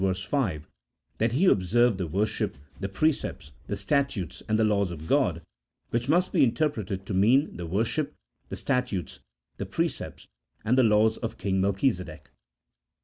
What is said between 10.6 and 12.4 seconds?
and the laws of king Melchisedek.